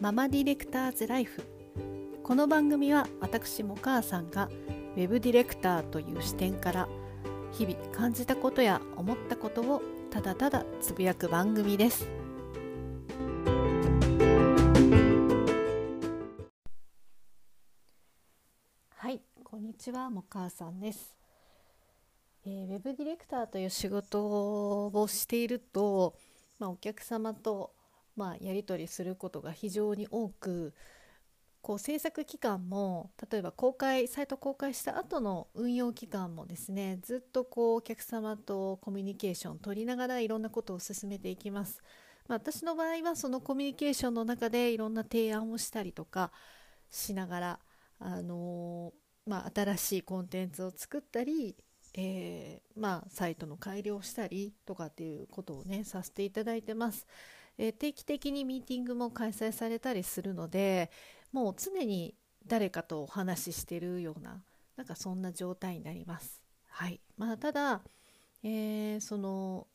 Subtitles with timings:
[0.00, 1.42] ママディレクターズライフ。
[2.22, 4.48] この番組は私も母さんが
[4.96, 6.88] ウェブディレクターという視点から
[7.52, 12.08] 日々感じたことや思ったことをただただつぶやく番組です。
[18.94, 21.14] はいこんにちはも母さんです。
[22.46, 26.16] えー、ウェブディレクターという仕事をしていると、
[26.58, 27.74] まあ、お客様と
[28.20, 30.74] まあ、やり取りすることが非常に多く
[31.62, 41.80] こう制作期間も例えば公開サイト公開した後の運用期間もですねずっとこうお客様とコミュニケーション取りながらいろんなことを進めていきます。
[42.28, 46.30] まあ、私の場合はそのコミュニケーションの中でいろんな提案をしたりとか
[46.90, 47.58] しながら、
[47.98, 51.56] あのー、まあ、新しいコンテンツを作ったり、
[51.94, 57.06] えー、まあ、サイトの改良をしたりとかっていうことをねさせていただいてます。
[57.62, 60.90] え定期的にミーティングも開催されたりするので
[61.30, 62.14] もう常に
[62.46, 64.42] 誰かとお話ししてるような
[64.76, 66.40] なんかそんな状態になります。
[66.68, 67.82] はいまあ、ただ、
[68.42, 69.66] えー、その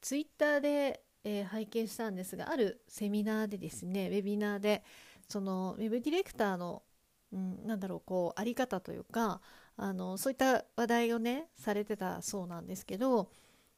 [0.00, 4.84] ツイッターで、えー、拝見したんですがあるセミナーでですねウェビナーで
[5.28, 6.84] そのウェブディレクターの、
[7.32, 9.40] うん、なんだろうこうあり方というか
[9.76, 13.28] あのそういった話題をねされてたそうなんですけど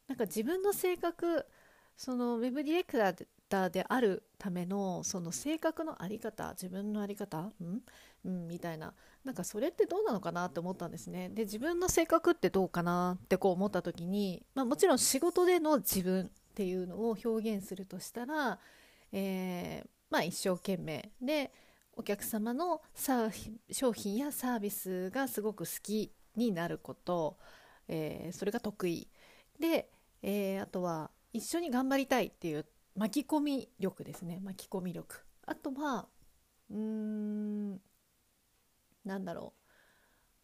[0.09, 1.47] なんか自分の性格
[1.99, 2.97] そのウェブディレク
[3.49, 7.53] ターであるためのその性格の在り方自分の在り方ん、
[8.25, 11.29] うん、みたいななんかそれってどうなのかなって思ったんですね。
[11.29, 18.61] で自分の性格ってどうかなってこう思った時に、まあ、もちろん仕事での自分っていうのを表現するとしたら、
[19.11, 21.53] えー、まあ、一生懸命で
[21.97, 22.81] お客様の
[23.73, 27.39] 商品やサービスがすごく好きになること、
[27.89, 29.09] えー、それが得意。
[29.59, 29.91] で、
[30.23, 34.41] えー、あとは一緒に頑張りたいっていう巻き込み力ですね。
[34.43, 35.23] 巻き込み力。
[35.47, 36.09] あとは
[36.71, 37.81] うーん
[39.05, 39.59] なんだろう。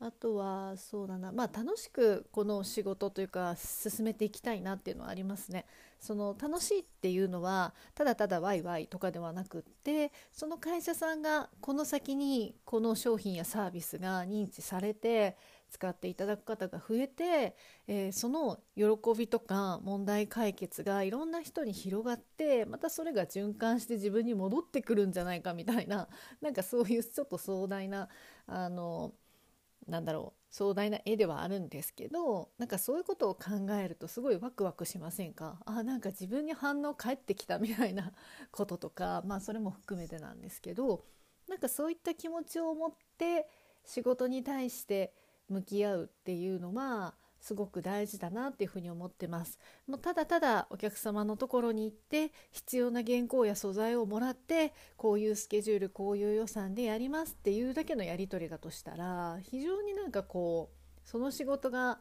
[0.01, 1.33] あとはそうだな。
[1.33, 5.67] まあ楽しくこの仕事というか進めていきたいなっていうのはありますね。
[5.99, 15.37] その楽しいっていうのはただただワイワイとかではなくってその会社さんがこの先にこの商品やサービスが認知されて
[15.75, 17.57] 使っていただく方が増えて、
[17.89, 18.85] えー、その喜
[19.19, 26.09] びとか問題解決がいろんな人に広がってまたそれが循環して自分に戻ってくるんじゃないかみたいな
[26.41, 28.09] なんかそういうちょっと壮大な
[28.47, 29.15] あの
[29.89, 35.61] なんだろう壮大な絵ではあるんですけどなんかそういうことを考えるとすごいワクワクしませんか？
[35.67, 38.13] あなんか自分に反応返ってきたみたいな
[38.53, 41.05] こととかまあそれも含めてなんですけど
[41.49, 43.49] なんかそういった気持ちを持って
[43.85, 45.13] 仕事に対して
[45.49, 61.99] 向き合うっていうのはすごく大事だなっていうふに思ってますもうただただお客様のところに行って必要な原稿や素材をもらってこういうスケジュールこういう予算でやりますっていうだけのやり取りだとしたら非常になんかこうその仕事が、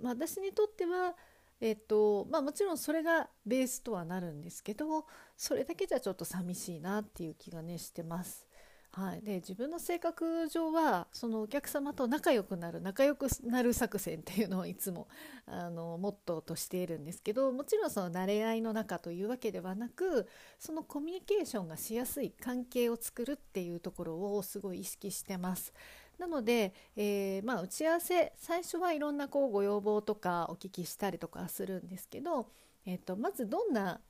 [0.00, 1.14] まあ、私にとっては
[1.60, 5.04] えっとまあ、もちろんそれがベースとはなるんですけど
[5.36, 8.46] それだけじゃちょっと寂しいなっていう気がねしてます。
[8.92, 15.06] はい、で自分の性格上はそのお客様と仲良くなる仲良くなる作戦っていうのをいつも
[15.46, 20.26] あのモットーとしているんですけどもちろんその慣れ合いの中というわけではなく
[20.58, 25.72] そのコミュニケーションがしやすい関係を作るっていうところをすごい意識してます。
[26.18, 32.50] なので、えー、まあ、打ち合わせ最初はいろんなこうご要望とかお聞きしたりとかするんですけど、
[32.84, 34.00] えーとまずどんな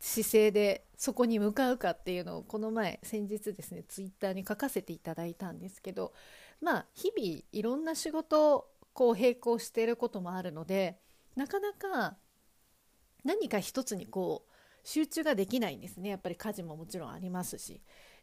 [0.00, 6.12] 姿勢でそこに向かうかっていうのをこの前先日ですねツイッターに書かせていただいたんですけど
[6.60, 10.98] まあ日々いろんな仕事をこう並行していることもあるので
[11.36, 12.16] なかなか
[13.24, 14.52] 何か一つにこう
[14.84, 17.82] 集中ができないんですねやっぱり家事ももちろんありますし。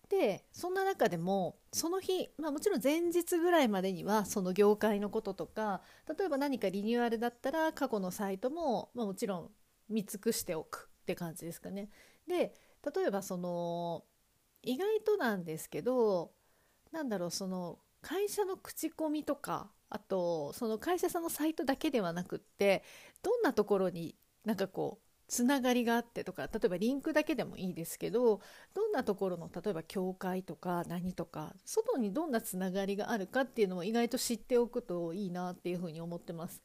[0.10, 5.82] でそんな中でもその日、まあ、もちろん前日ぐらいまでにはその業界のこととか
[6.20, 9.52] 例えば何かリニューアルだったら過去のサイトも、まあ、もちろん
[9.88, 11.90] 見尽くしておくって感じですかね。
[12.28, 12.54] で
[12.96, 14.04] 例えばその
[14.64, 16.32] 意外となんですけど
[16.92, 22.84] なんだろうその会社の口コミとかあとその会社さんのサイトだけではなくって
[23.22, 24.16] どんなところに
[24.46, 28.42] なんかこうつながりがあってとか例えばリンクだけでもいいですけど
[28.74, 36.62] どんなところの例えば教会とか何とか外にどんなつながりがあるかっていうのも意外と知っておくといいなっていうふうに思ってます。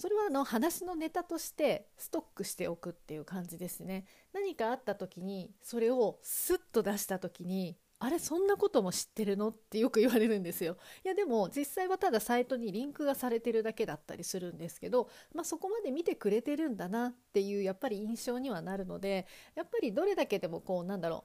[0.00, 10.78] それはあの話のネタとしてストックしておくっていう感じですね何かあった時にそれをスッと出した時にあれそんなことも知ってるのってよく言われるんですよ。
[11.04, 21.24] いやでも実際はただサイトにリンクがされてるだけだったりするんですけど、まあ、そこまで見てくれてるんだなっていうやっぱり印象にはなるのでやっぱりどれだけでもこうなんだろ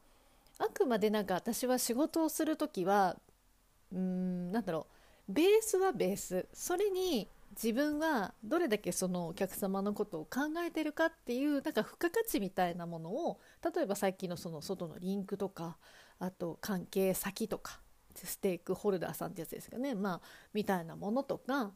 [0.60, 3.16] うあくまでなんか私は仕事をする時は
[3.94, 4.88] うーんなんだろ
[5.30, 13.40] うベースはベースそれに自分はどれだけそのお客様のことを考えてるかっていうなんか付加価値みたいなものを
[13.76, 15.78] 例えばさっきのその外のリンクとか
[16.20, 17.80] あと関係先とか
[18.14, 20.22] ステークホルダーさんってやつですかねまあ
[20.54, 21.72] みたいなものとか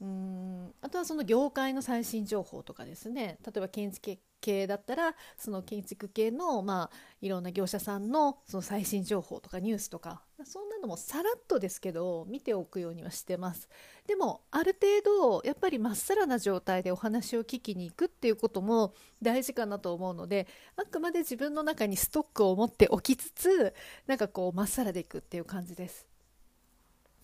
[0.00, 13.68] うーんあとはその業界の最新情報とかですね例えば建築系だったらその建築系の、まあ、いろんな業者さんのその最新情報とかニュースとかそんなのもさらっとですけど見ておくようにはしてます。
[14.06, 20.46] でもある程度やっぱりまっさらな状態でお話を聞きに行くっていうことも大事かなと思うので
[20.76, 23.74] あくまで自分の中にストックを持っておきつつ
[24.06, 26.06] なんかこうまっさらでいくっていう感じです。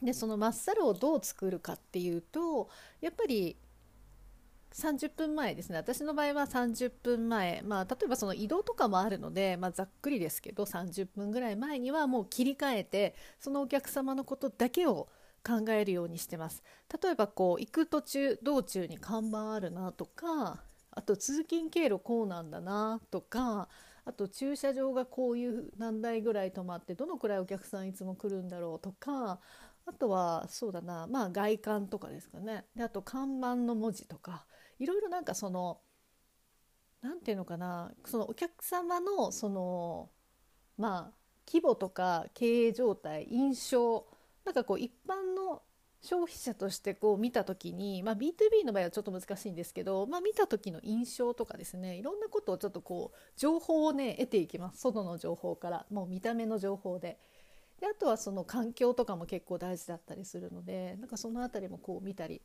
[0.02, 2.68] でそのまっさらをどう作るかっていうと
[3.00, 3.56] やっぱり
[4.74, 5.76] 30分前ですね。
[5.78, 15.08] 私の場合は30分前、まあ、例えばその移動とかもあるので、まあ、ざっくりですけど30分ぐらい前にはもう切り替えてそのお客様のことだけを
[15.46, 16.64] 考えるようにしてます。
[17.02, 23.68] 例えばこう行く途中道中に看板あるなとかあと通勤経路こうなんだなとか
[24.04, 29.38] あと駐車場がこういう何台ぐらい止まってどのくらいお客さんいつも来るんだろうとか
[29.86, 32.64] あとはそうだなまあ外観とかですかね。
[32.74, 34.46] であと看板の文字とか
[34.78, 35.80] いろいろなんかその
[37.02, 40.10] 何て言うのかなそのお客様のその
[40.78, 41.14] まあ
[41.46, 44.06] 規模とか経営状態印象
[44.44, 45.62] なんかこう一般の
[46.04, 57.18] 消費者としてこう見た時に、まあ、B2B の場合はちょっと難しいんですけど、まあ、見た時の印象とかですねいろんなことをちょっとこう情報をね得ていきます外の情報からもう見た目の情報で。
[57.80, 62.40] であとはその環境とかも結構大事だったりするのでなんかその辺りもこう見たり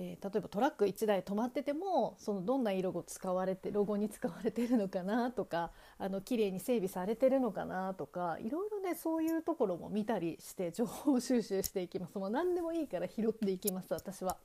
[0.00, 14.38] えー、例えばトラック1台止まっててもそのどんな色が使われてロゴに使われてるのかなとか あの綺麗に整備されてるのかなとかいろいろねそういうところも見たりして情報収集していきますもう何でもいいから拾っていきます私は。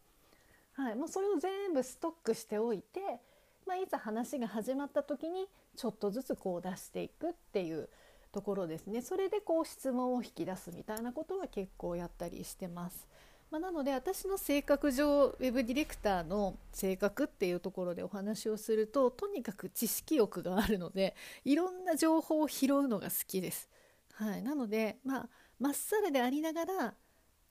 [0.74, 3.20] はい、もうそれを全部ストックしておいて、
[3.68, 7.90] まあ、いざ話が始まった時にちょっとずつこう出していくっていう
[8.32, 13.08] ところですねそれでこう質問を引き出すみたいなことは結構やったりしてます。
[13.54, 21.16] まあ、なので私の性格上ウェブディレクターの性格っていうところでお話をするととにかく知識欲があるので
[21.46, 23.70] いろんな情報を拾うのが好きです。
[24.14, 25.30] はい、なのでまあ
[25.60, 26.96] まっさらでありながら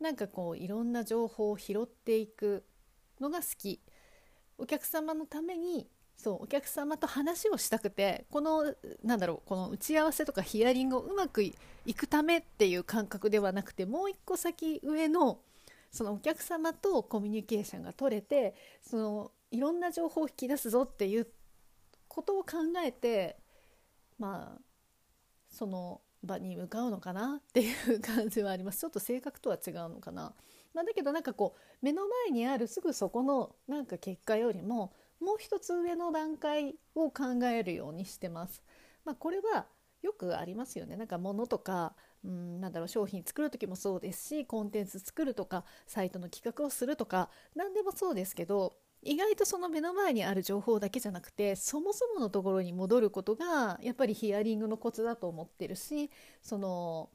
[0.00, 2.64] なんかこういろんな情報を拾っていく
[3.20, 3.81] のが好き
[4.58, 11.54] お客様のためにそうお客様と話をしたくてこのなんだろうこの打ち合わせとかヒアリングをうまくい
[11.94, 15.38] くためっていう感覚ではなくてもう一個先上の
[15.92, 21.28] そのお客様とコミュニケーションが取れてそのいろんな情報を引き出すぞっていう
[22.08, 23.36] ことを考えて
[24.18, 24.60] まあ
[25.50, 30.34] その場に向かうのかなっていう感じはありますちょっと性格とは違うのかな。
[30.72, 38.62] まあ、だけどなんかこう目の前にあるすぐそこのなんか結果よりももう一つ上の段階を考えるようにしてます。
[39.04, 39.66] まあ、これは
[40.00, 41.94] よくありますよねなんか物とか
[42.24, 57.11] うんなんだろう商品作る時もそうですしコンテンツ作るとかサイトの企画をするとか何でもそうですけど意外とその目の前にある情報だけじゃなくてそもそものところに戻ることがやっぱりヒアリングのコツだと思ってるしその、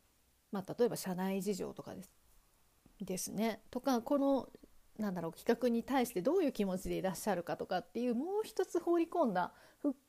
[0.52, 2.12] まあ、例えば社内事情とかです
[3.00, 3.62] ですね。
[3.70, 4.50] とかこの
[4.98, 9.54] なんだろう企画に対してどういう気持ちでいらっしゃるかとかっていうもう一つ放り込んだ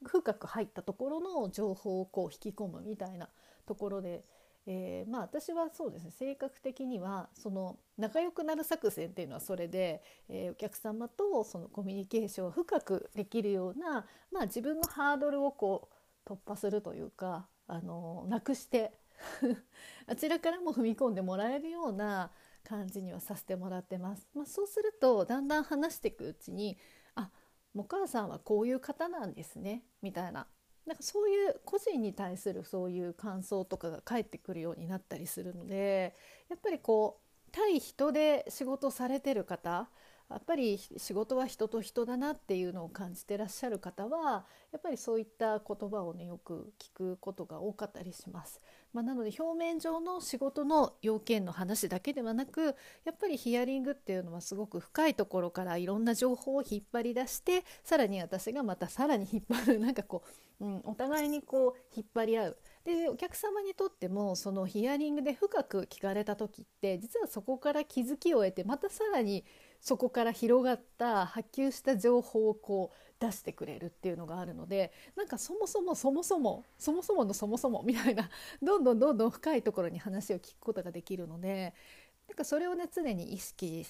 [0.03, 3.29] 深く入ったところの情報をこう引き込むみたいな
[3.67, 4.25] ところで
[4.71, 15.89] えー、まあ私はそうですね性格的にはその仲良くなる作戦っていうのはそれで、えー、お客様とそのコミュニケーションを深くできるような、まあ、自分のハードルをこ
[16.27, 18.93] う突破するというか、あのなくして
[20.07, 22.31] あちらからも踏み込んでもらえるような
[22.63, 24.29] 感じにはさせてもらってます。
[24.35, 26.77] まあ、そうするとだんだん話していくうちに
[27.15, 27.31] あ
[27.75, 30.47] お母さんはこういう方なんですねみたいな
[30.89, 36.15] なんかそういう個人に対するそういう感想とかが返ってくるようになったりするので
[36.49, 39.91] やっぱりこう対人で仕事されてる方
[40.31, 48.61] やっぱり仕事は人と人だなっていうのを感じてらっしゃる方はやっぱりそういった言葉をねよく聞くことが多かったりします。
[48.93, 60.23] まあ、なので表面上の仕事の要件の話だけではなくやっぱりヒアリングっていうのはすごく深いところからいろんな情報を引っ張り出してさらに私がまたさらに引っ張る なんかこ
[60.61, 62.59] う、うん、お互いにこう引っ張り合う。
[62.85, 69.45] でお客様にとってもそのヒアリングで深く聞かれた時って実はそこから気づきを得てまたさらに
[69.81, 78.29] そこから広がった波及した情報をこう出してくれるっていうのがあるのでなんかそもそもそもそもそもそものそもそもみたいな
[78.63, 81.75] どんどんどんどん深いところに話を聞くことができるので
[82.29, 83.87] なんかそれをね常に意識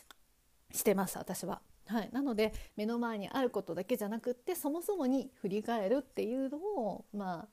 [0.73, 1.61] してます私は。
[1.87, 7.49] はい、なので目の前にあることだけじゃなくってそもそもに振り返るっていうのをま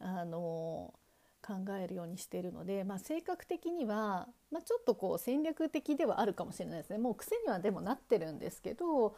[0.00, 0.94] ああの
[1.46, 6.98] 考えるようにしているので、まあ、性格的には、まあ、ちょっとこう戦略的ではあるかもしれないですね。
[6.98, 9.16] もう癖にはでもなってるんですけど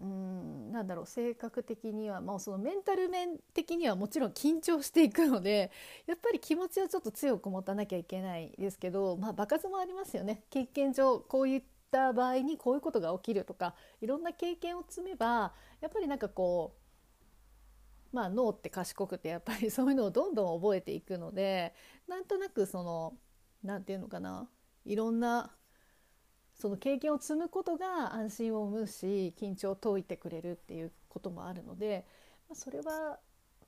[0.00, 5.70] うんなんだろう性格的には、まあ、そのメンタル面的にはもちろん緊張していくので
[6.06, 10.42] やっぱり気持ちをちょっと強く持たなきゃいけないですけど、まあ、場数もありますよね。
[10.50, 15.52] 経験上こういった場合にこういうことが起きるとかいろんな経験を積めば
[15.82, 16.79] やっぱりなんかこう
[18.12, 21.74] まあ脳って賢くてやっぱりそういうのをどんどん覚えていくので
[22.08, 23.14] なんとなくその
[23.62, 24.48] 何て言うのかな
[24.84, 25.50] いろんな
[26.54, 32.04] その経験を積むことが安心を生むし緊張を解いてくれるっていうこともあるので、
[32.48, 33.18] まあ、それは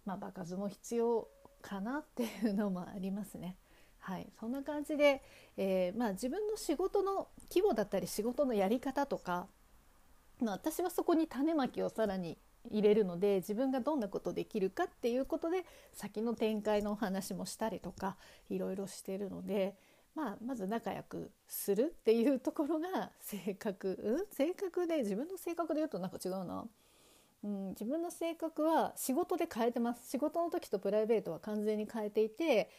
[0.04, 1.28] まあ場数も必要
[1.62, 3.56] かなっていうのもありますね。
[3.98, 5.22] はい、そんな感じで、
[5.56, 9.46] えー、まあ、自分の仕事の規模だったり仕事のやり方とか、
[10.40, 12.36] まあ、私はそこに種まきをさらに
[12.70, 18.16] 入れるので自分がどんなことできるかっていうことで先の展開のお話もしたりとか
[18.50, 19.74] いろいろしてるので、
[20.14, 26.64] まあ、まず仲良くするっていうところが性格、うん、性格で自分の性格で言うとなんか違うな、
[27.44, 30.08] うん、自分の性格は仕事で変えてます。
[30.08, 32.70] 仕事の時とプライベートは完全に変えていて、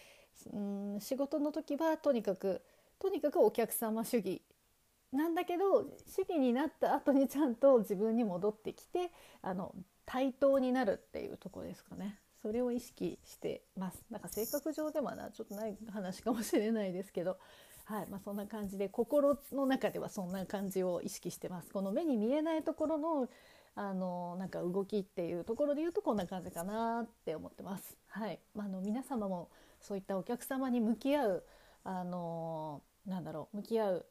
[0.52, 2.62] うん、仕事の時はとにかく
[3.00, 4.42] とにかくお客様主義
[5.14, 9.74] なんだけど主義になった後にちゃんと自分に戻ってきてあの
[10.06, 12.20] 対等になるっていうとこですかね。
[12.42, 14.04] それを意識してます。
[14.10, 17.38] なんか性格上ではなちょっとない話かもしれないですけど。
[17.86, 18.08] はい。
[18.08, 21.72] まあ、そんな感じで心の中ではそんな感じを意識してます。
[21.72, 23.30] この目に見えないところの
[23.76, 27.98] あのなんか動きっていうところで言うとこんな感じかなって思ってます。
[28.08, 29.50] はい、まあ、あの皆様も
[29.82, 31.44] そういったお客様に向き合う
[31.84, 34.06] あのなんだろう向き合う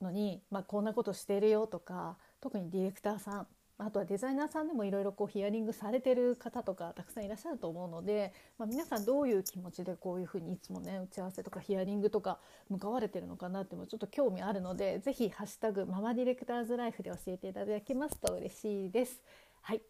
[0.00, 3.46] のに、まあ、こんなことしてるよとか特にディレクターさん
[3.82, 12.38] あとはデザイナーさんでもいろいろヒアリングされてる方とかたくさんいらっしゃると思うので、まあ、皆さんどういう気持ちでこういうふうにいつもね打ち合わせとかヒアリングとか
[12.68, 19.22] 向かわれてるのかなってもちょっと興味あるので是非ハッシュタグママディレクターズライフ」で教えていただけますと嬉しいです。
[19.62, 19.82] はい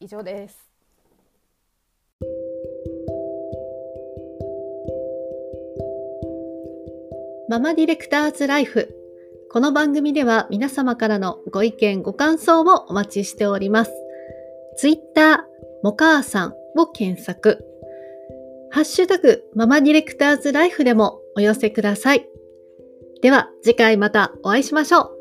[0.00, 0.70] 以上です
[7.48, 9.03] ママディレクターズライフ
[9.54, 13.92] この番組では皆様からのご意見、ご感想をお待ちしております。
[14.76, 15.38] ツイッター、
[15.84, 17.64] もかあさんを検索。
[18.72, 22.28] ハッシュタグ、ママディレクターズライフでもお寄せください。
[23.22, 25.13] では次回またお会いしましょう。